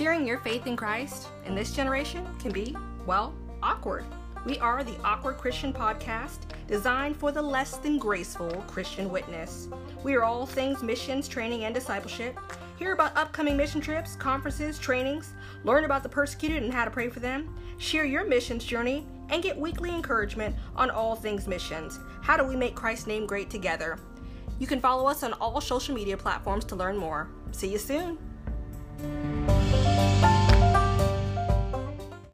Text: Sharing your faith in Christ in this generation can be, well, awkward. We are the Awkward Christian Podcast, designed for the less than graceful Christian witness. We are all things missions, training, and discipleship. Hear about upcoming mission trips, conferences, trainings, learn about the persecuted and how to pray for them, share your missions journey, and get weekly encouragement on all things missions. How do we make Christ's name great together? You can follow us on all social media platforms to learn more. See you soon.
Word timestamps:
Sharing 0.00 0.26
your 0.26 0.38
faith 0.38 0.66
in 0.66 0.76
Christ 0.76 1.28
in 1.44 1.54
this 1.54 1.72
generation 1.72 2.26
can 2.38 2.52
be, 2.52 2.74
well, 3.04 3.34
awkward. 3.62 4.06
We 4.46 4.58
are 4.60 4.82
the 4.82 4.98
Awkward 5.04 5.36
Christian 5.36 5.74
Podcast, 5.74 6.38
designed 6.66 7.18
for 7.18 7.32
the 7.32 7.42
less 7.42 7.76
than 7.76 7.98
graceful 7.98 8.64
Christian 8.66 9.10
witness. 9.10 9.68
We 10.02 10.14
are 10.14 10.24
all 10.24 10.46
things 10.46 10.82
missions, 10.82 11.28
training, 11.28 11.64
and 11.64 11.74
discipleship. 11.74 12.38
Hear 12.78 12.94
about 12.94 13.14
upcoming 13.14 13.58
mission 13.58 13.82
trips, 13.82 14.16
conferences, 14.16 14.78
trainings, 14.78 15.34
learn 15.64 15.84
about 15.84 16.02
the 16.02 16.08
persecuted 16.08 16.62
and 16.62 16.72
how 16.72 16.86
to 16.86 16.90
pray 16.90 17.10
for 17.10 17.20
them, 17.20 17.54
share 17.76 18.06
your 18.06 18.24
missions 18.24 18.64
journey, 18.64 19.06
and 19.28 19.42
get 19.42 19.54
weekly 19.54 19.90
encouragement 19.90 20.56
on 20.76 20.88
all 20.88 21.14
things 21.14 21.46
missions. 21.46 22.00
How 22.22 22.38
do 22.38 22.44
we 22.44 22.56
make 22.56 22.74
Christ's 22.74 23.06
name 23.06 23.26
great 23.26 23.50
together? 23.50 23.98
You 24.58 24.66
can 24.66 24.80
follow 24.80 25.06
us 25.06 25.22
on 25.22 25.34
all 25.34 25.60
social 25.60 25.94
media 25.94 26.16
platforms 26.16 26.64
to 26.64 26.74
learn 26.74 26.96
more. 26.96 27.28
See 27.52 27.70
you 27.70 27.76
soon. 27.76 28.16